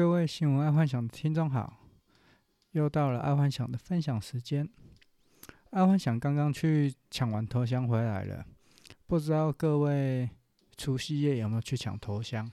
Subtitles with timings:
[0.00, 1.76] 各位新闻爱幻想的听众好，
[2.70, 4.66] 又到了爱幻想的分享时间。
[5.72, 8.46] 爱幻想刚刚去抢完头香回来了，
[9.06, 10.30] 不知道各位
[10.78, 12.50] 除夕夜有没有去抢头香？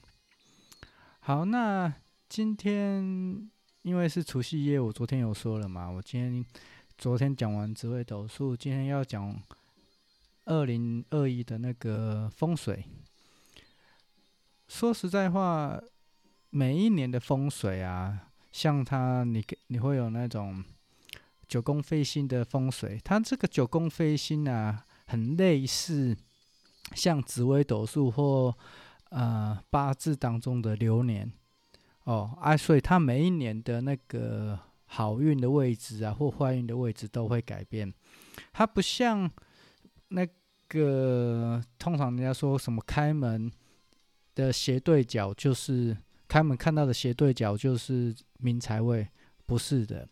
[1.19, 1.93] 好，那
[2.27, 3.49] 今天
[3.83, 6.45] 因为是除夕夜，我昨天有说了嘛，我今天
[6.97, 9.41] 昨天讲完职位斗数，今天要讲
[10.43, 12.83] 二零二一的那个风水。
[14.67, 15.81] 说实在话。
[16.57, 20.63] 每一年的风水啊，像它，你你会有那种
[21.47, 26.17] 九宫飞星的风水，它这个九宫飞星啊，很类似
[26.95, 28.57] 像紫微斗数或
[29.11, 31.31] 呃八字当中的流年
[32.05, 37.93] 哦啊，所以它每一年的那个好运的位置啊，或坏运的位置都会改变。
[38.51, 39.29] 它不像
[40.07, 40.27] 那
[40.67, 43.51] 个通常人家说什么开门
[44.33, 45.95] 的斜对角就是。
[46.27, 49.07] 开门看到的斜对角就是明财位，
[49.45, 50.07] 不是的。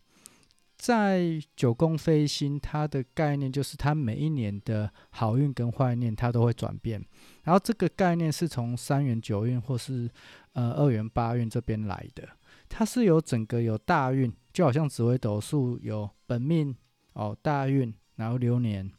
[0.78, 7.04] 在九宫飞星，它的概念就是它每一年的好运跟坏运，它都会转变。
[7.44, 10.10] 然后这个概念是从三元九运或是
[10.52, 12.28] 呃二元八运这边来的。
[12.68, 16.76] 它是有整个有大运，就好像紫微斗数有本命
[17.14, 18.92] 哦大运，然后流年，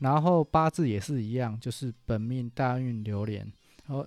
[0.00, 3.50] 然后八字也是一样，就是本命大运流年，
[3.86, 4.06] 然后。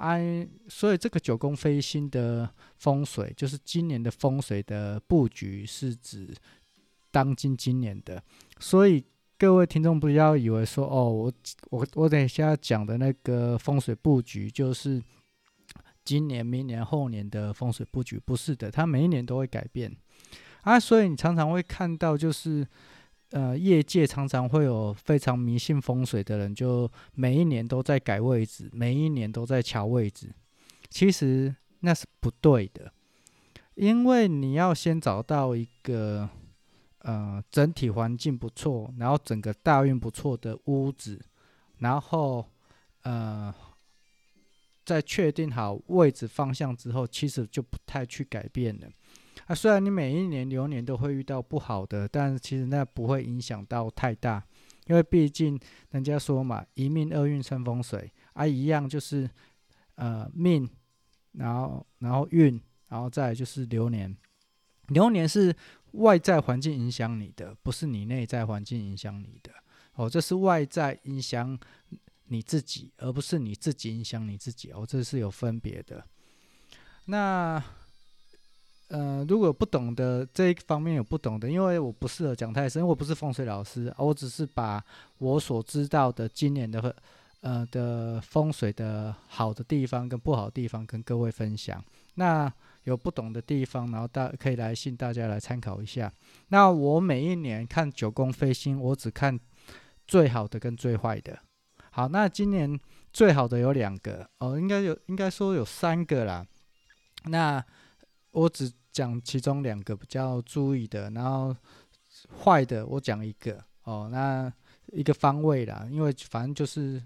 [0.00, 2.48] 哎，所以这个九宫飞星的
[2.78, 6.34] 风水，就是今年的风水的布局，是指
[7.10, 8.22] 当今今年的。
[8.58, 9.04] 所以
[9.38, 11.32] 各位听众不要以为说，哦，我
[11.68, 15.02] 我我等一下讲的那个风水布局，就是
[16.02, 19.94] 今年、明年、后年的风水布局，不是的，它每一年都会改变。
[20.62, 22.66] 啊，所以你常常会看到，就是。
[23.30, 30.34] 呃，业界常常会有非常迷信风水的人，就每一年都在改位置，每一年都在调位置。
[30.88, 32.92] 其实那是不对的，
[33.76, 36.28] 因为你要先找到一个
[36.98, 41.24] 呃整体环境不错，然后整个大运不错的屋子，
[41.78, 42.44] 然后
[43.02, 43.54] 呃
[44.84, 48.88] 在确定好位置方向之后，其实就不太去改变了。
[49.46, 54.44] 啊，虽然你每一年流年都会遇到不好的，但其实那不会影响到太大，
[54.86, 55.58] 因为毕竟
[55.90, 59.28] 人家说嘛，一命二运三风水啊，一样就是
[59.96, 60.68] 呃命，
[61.32, 64.16] 然后然后运，然后再就是流年。
[64.88, 65.54] 流年是
[65.92, 69.52] 外在环境影响你的，不是你内在环境影响你的。
[69.94, 71.58] 哦，这是外在影响
[72.26, 74.70] 你自己，而不是你自己影响你自己。
[74.70, 76.04] 哦，这是有分别的。
[77.06, 77.62] 那。
[78.90, 84.84] 呃，如果不懂的这一方面有不懂的，因为我不适合讲太深，我不是风水老师，我只是把
[85.18, 86.96] 我所知道的今年的
[87.40, 91.80] 呃的风水的好的地方跟不好的地方跟各位分享。
[92.14, 92.52] 那
[92.82, 96.12] 有不懂的地方，然后大可以来信大家来参考一下。
[96.48, 99.38] 那我每一年看九宫飞星，我只看
[100.04, 101.38] 最好的跟最坏的。
[101.92, 102.76] 好，那今年
[103.12, 106.44] 最好的有两个哦，应该有应该说有三个啦。
[107.26, 107.64] 那
[108.32, 108.72] 我只。
[108.92, 111.56] 讲其中两个比较注意的，然后
[112.42, 114.52] 坏的我讲一个哦，那
[114.92, 117.02] 一个方位啦，因为反正就是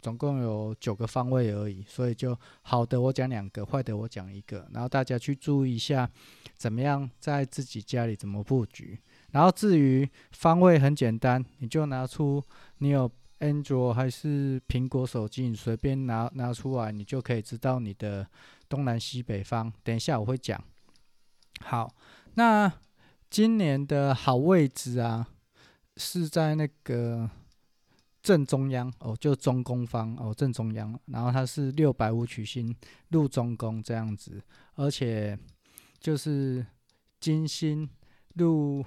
[0.00, 6.08] 总共有九个方位而已，所以就好的我讲两个，坏的我讲一个，然后大家去注意一下
[6.56, 8.98] 怎么样在自己家里怎么布局。
[9.30, 12.42] 然后至于方位很简单，你就拿出
[12.78, 18.26] 你有安卓还是苹果手机，你随便拿拿出来，你就可以知道你的
[18.68, 19.72] 东南西北方。
[19.84, 20.62] 等一下我会讲。
[21.60, 21.94] 好，
[22.34, 22.72] 那
[23.28, 25.28] 今年的好位置啊，
[25.96, 27.28] 是在那个
[28.22, 30.98] 正中央哦，就中宫方哦，正中央。
[31.06, 32.74] 然后它是六白五曲星
[33.10, 34.42] 入中宫这样子，
[34.76, 35.38] 而且
[36.00, 36.64] 就是
[37.20, 37.88] 金星
[38.34, 38.84] 入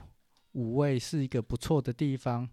[0.54, 2.50] 五位是一个不错的地方。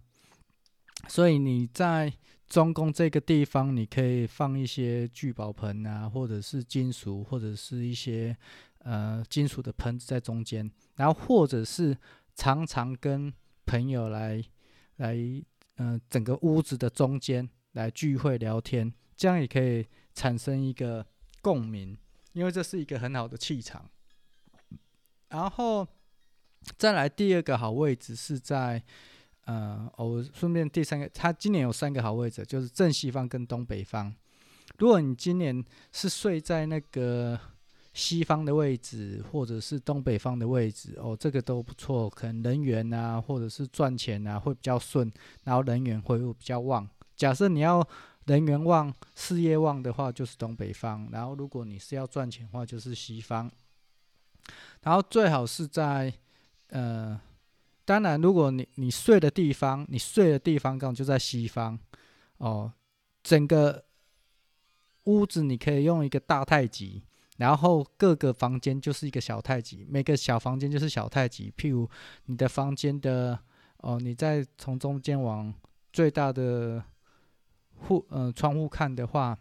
[1.07, 2.13] 所以你在
[2.47, 8.37] 中宫这个地方，你可以放一些聚宝盆啊，或者是金属，或者是一些。
[8.79, 11.97] 呃，金属的盆子在中间，然后或者是
[12.33, 13.31] 常常跟
[13.65, 14.41] 朋友来
[14.95, 15.17] 来，
[15.75, 21.05] 呃，整个屋子的中间来聚会聊天，这样也可以产生一个
[21.41, 21.97] 共鸣，
[22.31, 23.89] 因为这是一个很好的气场。
[25.27, 25.85] 然后
[26.77, 28.81] 再来第二个好位置是在，
[29.45, 34.15] 呃，我顺便第三个，他今年有三个好位置，就是正西方跟东北方。
[34.77, 35.61] 如果你今年
[35.91, 37.37] 是睡在那个。
[37.93, 42.09] 西方的位置，或者是东北方的位置，哦，这个都不错。
[42.09, 45.11] 可能人缘啊，或者是赚钱啊，会比较顺，
[45.43, 46.87] 然后人缘会比较旺。
[47.15, 47.85] 假设你要
[48.25, 53.51] 人缘旺、事业旺的话，就是东北方；然后如果你是要赚钱的话，就是西方。
[54.81, 56.13] 然后最好是在
[56.69, 57.19] 呃，
[57.83, 61.77] 当然如果你你睡的地方，你睡的地方刚好就在西方
[62.37, 62.71] 哦，
[63.23, 63.83] 整个
[65.05, 67.01] 屋子你可以用一个大太极。
[67.39, 71.49] 然后各个房间就是一个小太极，每个小房间就是小太极。
[71.57, 71.89] 譬如
[72.25, 73.39] 你的房间的
[73.77, 75.53] 哦，你再从中间往
[75.93, 76.83] 最大的
[77.77, 79.37] 户呃窗户看的话，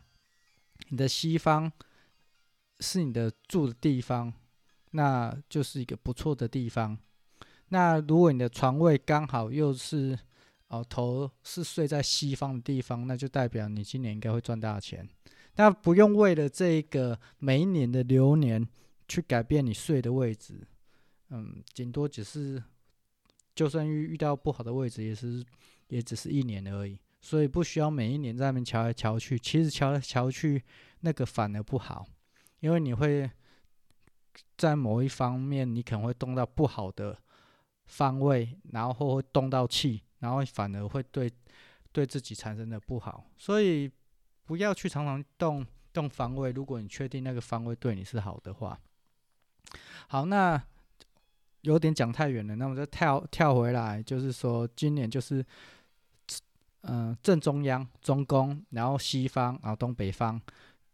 [0.91, 1.73] 你的西方
[2.79, 4.33] 是你的住的地方，
[4.93, 6.97] 那就是一个不错的地方。
[7.71, 10.17] 那如果你的床位刚好又是
[10.69, 15.09] 哦头是睡在西方的地方，那就代表你今年应该会赚大钱。
[15.59, 18.65] 那不用为了这个每一年的流年
[19.09, 20.65] 去改变你睡的位置，
[21.31, 22.63] 嗯，顶多只是，
[23.57, 25.45] 就算遇遇到不好的位置，也是
[25.89, 29.37] 也只是一年而已，所以不需要每一年在那边瞧来瞧去。
[29.37, 30.63] 其实瞧来瞧去，
[31.01, 32.07] 那个反而不好，
[32.61, 33.29] 因为你会
[34.57, 37.19] 在某一方面，你可能会动到不好的
[37.87, 41.29] 方位，然后会动到气，然后反而会对
[41.91, 43.91] 对自己产生的不好，所以。
[44.49, 48.81] 不要去常常动动方位，如果你确定那个方位对你是好的话。
[50.07, 50.59] 好，那
[51.61, 55.45] 有点讲太远了，那我们再跳跳回来，就是说今年就是，
[56.85, 60.41] 嗯、正中央、中宫，然后西方，然后东北方，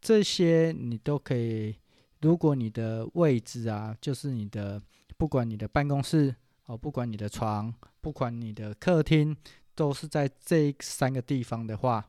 [0.01, 1.77] 这些你都可以。
[2.19, 4.81] 如果你的位置啊，就是你的，
[5.15, 6.35] 不管你的办公室
[6.65, 9.33] 哦，不管你的床，不管你的客厅，
[9.75, 12.05] 都是在这三个地方的话。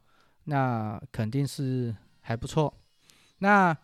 [0.46, 2.72] 那肯定是还不错。
[3.38, 3.76] 那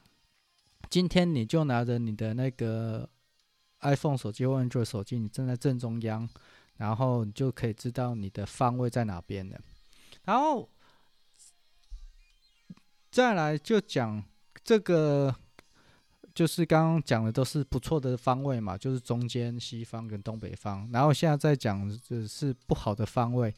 [0.90, 3.08] 今天你就拿着你的那个
[3.80, 6.28] iPhone 手机或 Android 手机，你站在正中央，
[6.76, 9.60] 然后你就可以知道你的方位在哪边了。
[10.24, 10.68] 然后
[13.10, 14.22] 再来就讲
[14.62, 15.34] 这个，
[16.32, 20.88] 就是刚刚讲的都是不错的方位嘛，就是中间、西方跟东北方。
[20.92, 23.52] 然后现在再讲的是不好的方位。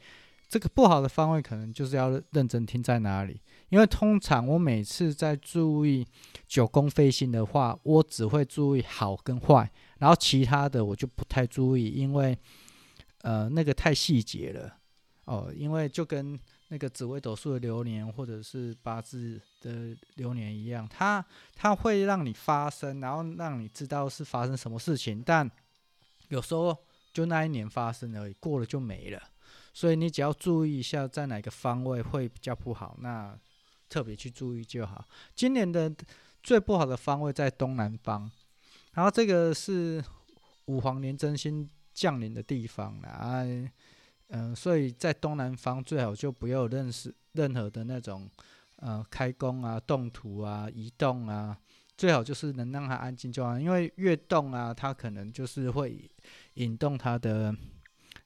[0.49, 6.07] 这个不好的方位可能就是要认真听在哪里，因为通常我每次在注意
[6.47, 9.69] 九宫飞星的话，我只会注意好跟坏，
[9.99, 12.39] 然后其他的我就不太注意，因为
[13.23, 14.77] 呃那个太细节了
[15.25, 16.39] 哦，因为就跟
[16.69, 21.25] 那个紫微斗数的流年或者是八字的流年一样，它
[21.57, 25.51] 它会让你发生，然后让你知道是发生什么事情，但
[26.29, 26.77] 有时候
[27.13, 29.21] 就那一年发生而已，过了就没了。
[29.77, 33.37] 所以你只要注意一下在哪个方位会比较不好，那
[33.89, 35.05] 特别去注意就好。
[35.35, 35.93] 今年的
[36.45, 38.31] 最不好的方位在东南方，
[38.93, 40.03] 然后这个是
[40.67, 43.43] 五黄年真星降临的地方啊，
[44.29, 48.31] 嗯、所以在东南方最好就不要认识任何的那种
[48.77, 51.59] 呃开工啊、动土啊、移动啊，
[51.97, 56.09] 最好就是能让它安静就好，因为越动啊，它可能就是会
[56.55, 57.53] 引动它的。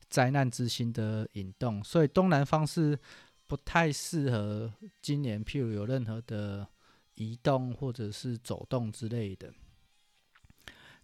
[0.09, 2.99] 灾难之星的引动，所以东南方是
[3.47, 6.67] 不太适合今年，譬如有任何的
[7.15, 9.53] 移动或者是走动之类的。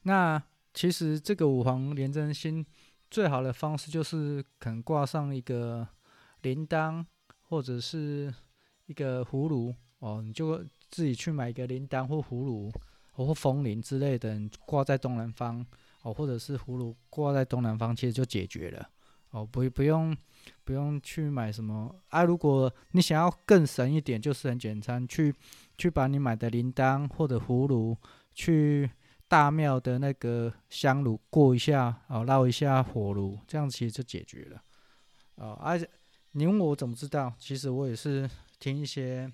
[0.02, 0.42] 那
[0.72, 2.64] 其实这个五黄廉贞星
[3.10, 5.86] 最好的方式就是可能挂上一个
[6.42, 7.04] 铃铛
[7.42, 8.34] 或者是
[8.86, 10.58] 一个葫芦哦，你就
[10.90, 12.70] 自己去买一个铃铛或葫芦
[13.12, 15.64] 或风铃之类的，挂在东南方
[16.02, 18.90] 哦，或者是葫芦挂在东南方，其实就解决了。
[19.34, 20.16] 哦，不不用，
[20.62, 22.22] 不用去买什么啊！
[22.22, 25.34] 如果你想要更省一点，就是很简单，去
[25.76, 27.96] 去把你买的铃铛或者葫芦，
[28.32, 28.88] 去
[29.26, 34.62] 大庙的那个香炉过一下，哦，绕一下火炉，这样其实就解决了。
[35.34, 35.90] 哦，而、啊、且
[36.30, 37.34] 你问我怎么知道？
[37.36, 39.28] 其实我也是听一些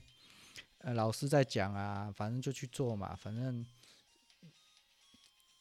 [0.78, 3.62] 呃老师在讲啊，反正就去做嘛，反正。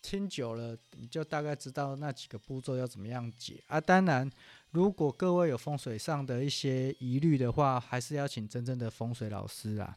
[0.02, 3.80] 听久了，你就大概知道那几个步骤要怎么样解啊。
[3.80, 4.30] 当然，
[4.72, 9.96] 如果各位有风水上的一些疑虑的话，还是要请真正的风水老师啊。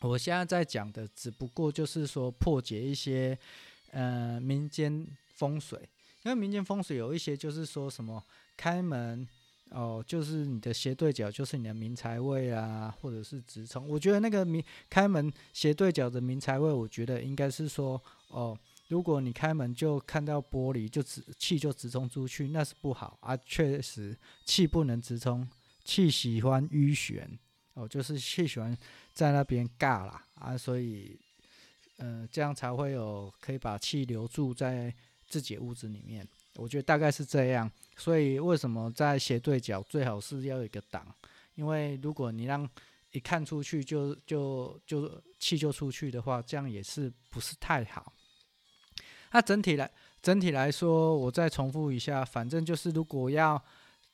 [0.00, 3.38] 我现在在讲的只不过就是说破解一些
[3.92, 5.78] 呃民间风水，
[6.24, 8.22] 因为民间风水有一些就是说什么
[8.56, 9.26] 开门
[9.70, 13.88] 哦，就是你的斜对角就是你的明财位啊，或者是直冲。
[13.88, 18.56] 我觉得那个明开门斜对角的明财位，我觉得应该是说哦。
[18.88, 23.36] 如果你开门就看到玻璃，就直气就直冲出去，那是不好啊。
[23.38, 25.48] 确实，气不能直冲，
[25.84, 27.38] 气喜欢迂旋
[27.74, 28.76] 哦，就是气喜欢
[29.12, 31.18] 在那边尬啦啊，所以，
[31.96, 34.94] 呃，这样才会有可以把气留住在
[35.28, 36.26] 自己屋子里面。
[36.56, 37.70] 我觉得大概是这样。
[37.96, 41.06] 所以为什么在斜对角最好是要有一个挡？
[41.54, 42.68] 因为如果你让
[43.12, 48.12] 一看出去就就就气就出去的话，这样也是不是太好。
[49.34, 49.90] 那整体来
[50.22, 53.60] 整体来说，我再重复一下，反正就是如果要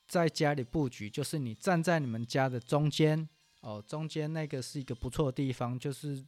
[0.08, 3.28] 在家里布局，就是你站在你们家的中间
[3.60, 6.24] 哦，中间那个是一个不错的地方，就是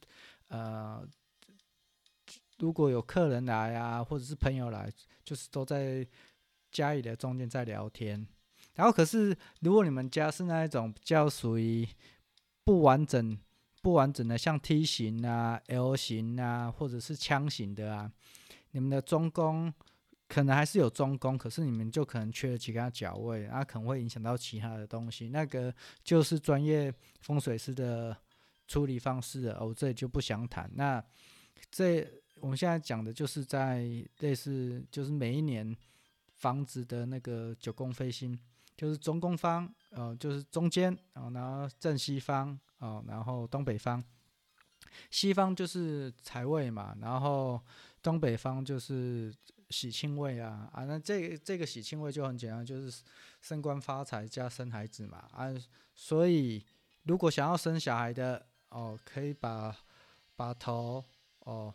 [0.49, 1.03] 呃，
[2.59, 4.87] 如果有客人来啊，或者是朋友来，
[5.25, 6.07] 就是都在
[6.71, 8.27] 家里的中间在聊天。
[8.75, 11.87] 然后可是，如果你们家是那一种比较属于
[12.63, 13.35] 不完整、
[13.81, 18.11] 不完整的，像梯形啊、L 型啊，或者是枪型的啊，
[18.73, 19.73] 你们的中宫
[20.27, 25.29] 可能还是有中宫，可是你们就可能缺了其他角位，啊，可能会影响到其他的东西。
[25.29, 28.15] 那个就是专业风水师的
[28.67, 30.69] 处理方式了，我这里就不想谈。
[30.75, 31.03] 那
[31.71, 32.07] 这
[32.41, 33.83] 我们现在讲的就是在
[34.19, 35.75] 类似，就是每一年
[36.35, 38.37] 房子的那个九宫飞星。
[38.75, 44.03] 就是中宫方，呃，就是中间，然后正西方，哦，然后东北方，
[45.11, 47.61] 西方就是财位嘛，然后
[48.03, 49.33] 东北方就是
[49.71, 53.01] 喜庆位啊，啊，那这这个喜庆位就很简单，就是
[53.41, 55.51] 升官发财加生孩子嘛，啊，
[55.95, 56.63] 所以
[57.03, 59.75] 如果想要生小孩的，哦，可以把
[60.35, 61.03] 把头
[61.39, 61.73] 哦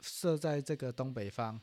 [0.00, 1.60] 设在这个东北方。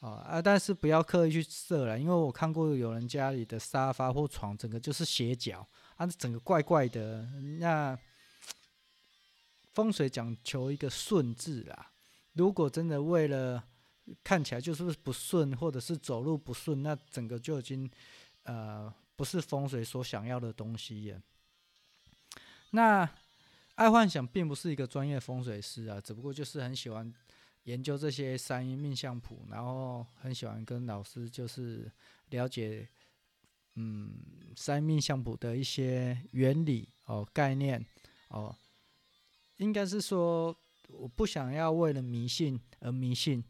[0.00, 0.40] 哦啊！
[0.40, 5.66] 但是不要刻意去设了，因为我看过有人家里的沙发或床，整个就是斜角，
[5.96, 7.26] 啊，整个怪怪的。
[7.58, 7.98] 那
[9.74, 11.90] 风水讲求一个顺字啦，
[12.38, 13.62] 如果真的为了
[14.24, 17.90] 看起来就是不顺，或者是走路不顺，那整个就已经
[18.44, 21.20] 呃不是风水所想要的东西耶。
[22.70, 23.06] 那
[23.74, 27.12] 爱幻想并不是一个专业风水师啊，只不过就是很喜欢。
[27.64, 31.92] 研究这些三阴命相谱，然后很喜欢跟老师就是
[32.30, 32.88] 了解，
[33.74, 34.10] 嗯，
[34.56, 37.84] 三阴命相谱的一些原理哦、概念
[38.28, 38.56] 哦，
[39.58, 40.56] 应该是说，
[40.88, 43.44] 我不想要为了迷信而迷信，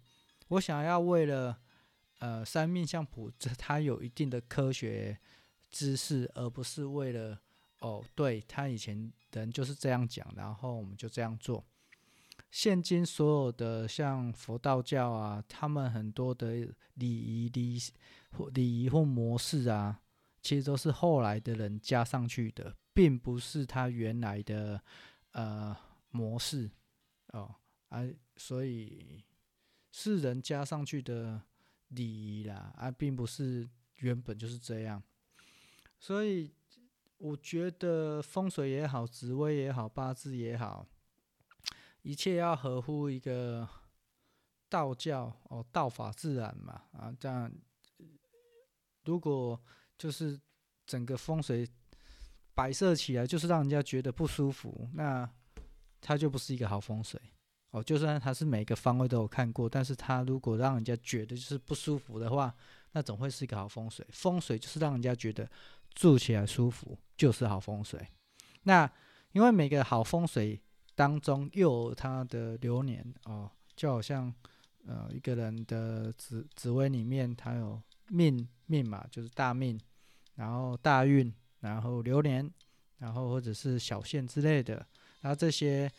[0.48, 1.58] 我想要为了
[2.18, 5.18] 呃三阴命相谱这它有一定的科学
[5.70, 7.40] 知识，而不是为了
[7.80, 11.64] 哦，对他以前人就是这样讲，然后我们就这样做。
[12.50, 17.78] 现今所有的像佛道教啊，他们很多的礼仪、礼
[18.54, 20.00] 礼仪或模式啊，
[20.40, 24.82] 其实都是后来的人加上去的，并不是他原来的
[25.32, 25.76] 呃
[26.10, 26.70] 模式
[27.32, 27.54] 哦，
[27.88, 28.06] 啊，
[28.36, 29.24] 所以
[29.90, 31.42] 是人加上去的
[31.88, 35.02] 礼仪啦，啊，并不是原本就是这样。
[35.98, 36.52] 所以
[37.16, 40.86] 我觉得风水也好，紫薇也好，八字也好。
[42.02, 43.68] 一切要合乎一个
[44.68, 47.52] 道教哦，道法自然嘛啊，这样
[49.04, 49.60] 如果
[49.98, 50.40] 就是
[50.86, 51.68] 整个风水
[52.54, 55.28] 摆设起来，就是让人家觉得不舒服，那
[56.00, 57.20] 它就不是一个好风水
[57.70, 57.82] 哦。
[57.82, 62.54] 就算它是每个方位都有看过，但是它如果让人家觉得就是不舒服的话，
[62.92, 64.06] 那总会是一个好风水。
[64.10, 65.48] 风水就是让人家觉得
[65.94, 68.06] 住起来舒服，就是好风水。
[68.62, 68.90] 那
[69.32, 70.60] 因为每个好风水。
[70.98, 74.34] 当中又有他的流年哦，就好像
[74.84, 79.78] 呃一个人的紫紫微里面，他有命命嘛，就是大命，
[80.34, 82.52] 然后大运，然后流年，
[82.96, 84.84] 然后或者是小限之类的。
[85.20, 85.90] 然后这些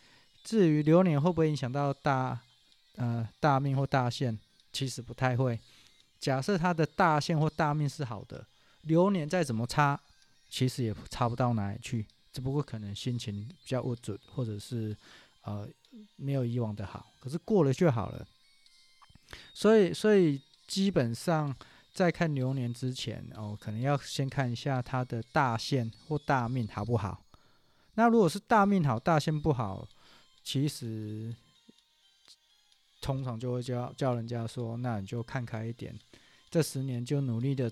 [0.42, 2.40] 至于流年会不会影响到大
[2.96, 4.38] 呃大命或大限，
[4.72, 5.58] 其实不太会。
[6.18, 8.46] 假设他的大限或大命是好的，
[8.82, 9.98] 流年再怎么差，
[10.48, 12.06] 其实也差不到哪里去。
[12.32, 14.96] 只不过可能心情比较不准，或者是
[15.42, 15.68] 呃
[16.16, 18.26] 没有以往的好，可是过了就好了。
[19.52, 21.54] 所以，所以基本上
[21.92, 27.24] 在看流年之前，哦，可能要先看一下他的大限或大命好不好。
[27.94, 29.86] 那如果是大命好，大限不好，
[30.42, 31.34] 其实
[33.00, 35.98] 通常就会叫叫人家说，那你就看开一点，
[36.50, 37.70] 这十年就努力的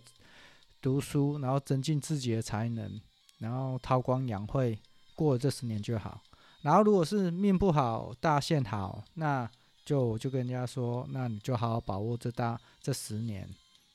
[0.81, 3.01] 读书，然后增进自己的才能。
[3.39, 4.77] 然后韬光养晦，
[5.15, 6.21] 过了这十年就好。
[6.63, 9.49] 然后如果是命不好，大限好，那
[9.85, 13.49] 就就跟人家说，那你就好好把握这大这十年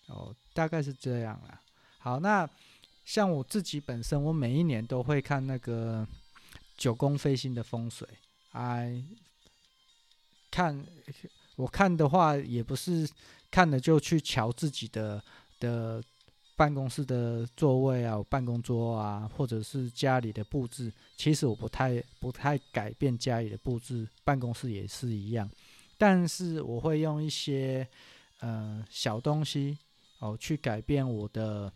[0.08, 1.60] 哦，大概是这样啦。
[2.00, 2.50] 好，那
[3.06, 6.08] 像我自己本身，我每一年都会看那个
[6.78, 8.08] 九宫飞星的风水。
[8.52, 9.04] 哎，
[10.52, 10.86] 看
[11.56, 13.10] 我看的话，也不是
[13.50, 15.24] 看了就去瞧自己的
[15.60, 16.04] 的。
[16.56, 25.50] 办公室的座位啊，办公桌啊，或者是家里的布置，其实我不太不太改变家里的布置，办公室也是一样。
[25.98, 27.86] 但是我会用一些
[28.40, 29.76] 呃小东西
[30.20, 31.74] 哦，去改变我的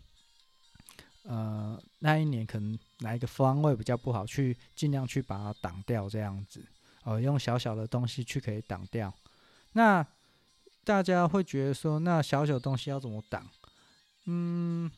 [1.28, 6.66] 呃那一年可能哪一个方位比较不好，去尽量去把它挡掉，这样子
[7.04, 9.12] 哦，用小小的东西去可以挡掉。
[9.72, 10.04] 那
[10.84, 13.46] 大家会觉得说，那小小东西要怎么挡？
[14.24, 14.90] 嗯，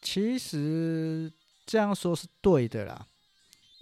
[0.00, 1.32] 其实
[1.64, 3.06] 这样说是对的啦，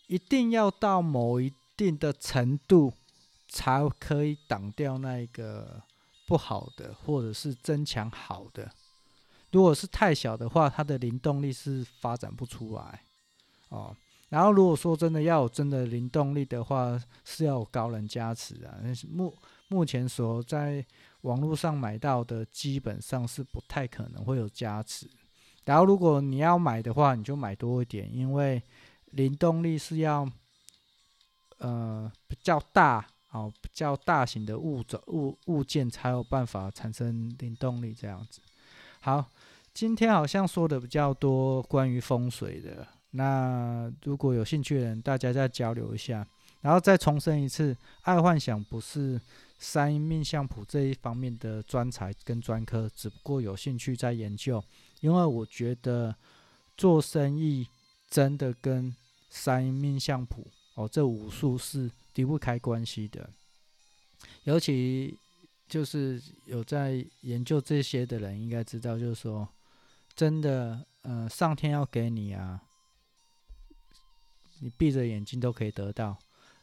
[0.06, 2.92] 一定要到某一定的程度，
[3.48, 5.82] 才可以挡掉那一个
[6.26, 8.70] 不好的，或者是增强好的。
[9.52, 13.00] 如果是太小的话，它的灵动力是发展不出来
[13.68, 13.96] 哦。
[14.28, 18.78] 然后如果说真的要有真的灵动力的话，是要有高人加持啊。
[19.10, 19.34] 目
[19.66, 20.84] 目前所在
[21.22, 25.10] 网络上买到的，基本上是不太可能会有加持。
[25.64, 28.62] 然后如果你要买的话，你就买多一点，因为
[29.06, 30.30] 灵动力是要
[31.58, 38.40] 呃比较大哦，比较大型的物种物物件才有办法产生灵动力这样子。
[39.00, 39.30] 好。
[39.72, 46.26] 今天好像说的比较多关于风水的，那如果有兴趣的人，大家再交流一下。
[46.60, 49.18] 然后再重申一次，爱幻想不是
[49.60, 54.62] 三阴命相谱这一方面的专才跟专科，只不过有兴趣在研究。
[55.00, 56.14] 因为我觉得
[56.76, 57.66] 做生意
[58.10, 58.94] 真的跟
[59.30, 63.30] 三阴命相谱哦，这五术是离不开关系的。
[64.42, 65.16] 尤其
[65.70, 69.48] 就是有在研究这些的人，应该知道，就是说。
[70.16, 72.60] 真的，呃，上天要给你啊，
[74.58, 76.18] 你闭着眼睛都可以得到。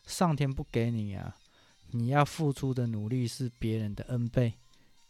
[0.05, 1.35] 上天不给你啊，
[1.91, 4.53] 你要付出的努力是别人的 N 倍。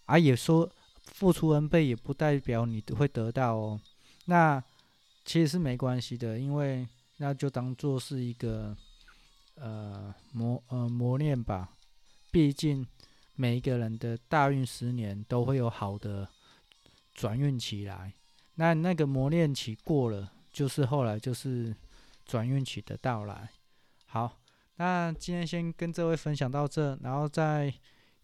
[0.05, 0.71] 啊，也说
[1.13, 3.81] 付出 N 倍也不代表你会得到哦。
[4.25, 4.63] 那
[5.25, 6.87] 其实是没关系的，因为
[7.17, 8.77] 那就当做是一个
[9.55, 11.73] 呃磨呃磨练吧。
[12.31, 12.85] 毕竟
[13.37, 16.27] 每一个人的大运十年都会有好的
[17.13, 18.13] 转运期来。
[18.55, 21.73] 那那个磨练期过了，就是后来就是
[22.25, 23.49] 转运期的到来。
[24.07, 24.39] 好，
[24.77, 27.73] 那今天先跟这位分享到这，然后在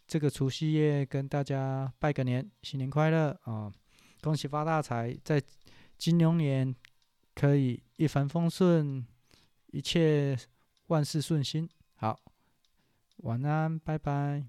[0.07, 3.73] 这个除夕夜跟大家拜个年，新年快乐啊、哦！
[4.21, 5.41] 恭喜发大财，在
[5.97, 6.75] 金牛年
[7.35, 9.05] 可以一帆风顺，
[9.67, 10.37] 一切
[10.87, 11.69] 万事顺心。
[11.95, 12.19] 好，
[13.17, 14.45] 晚安，拜拜。